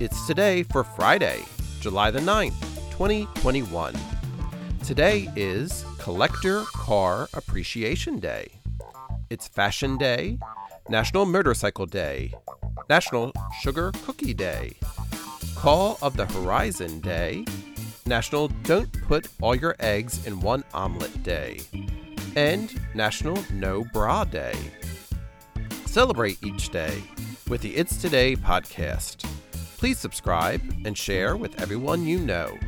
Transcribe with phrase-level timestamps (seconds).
[0.00, 1.44] It's today for Friday,
[1.80, 2.60] July the 9th,
[2.92, 3.92] 2021.
[4.84, 8.60] Today is Collector Car Appreciation Day.
[9.28, 10.38] It's Fashion Day,
[10.88, 12.32] National Motorcycle Day,
[12.88, 14.76] National Sugar Cookie Day,
[15.56, 17.44] Call of the Horizon Day,
[18.06, 21.58] National Don't Put All Your Eggs in One Omelet Day,
[22.36, 24.54] and National No Bra Day.
[25.86, 27.02] Celebrate each day
[27.48, 29.28] with the It's Today podcast.
[29.78, 32.58] Please subscribe and share with everyone you know.